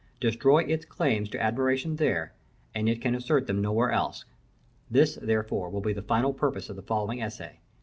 [0.19, 2.33] Destroy its claims to admiration there,
[2.73, 4.25] and it can assert them nowhere else.
[4.89, 7.59] This, therefore, will be the final purpose of the following essay.